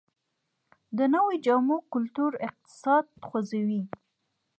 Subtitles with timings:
[0.97, 3.83] د نویو جامو کلتور اقتصاد خوځوي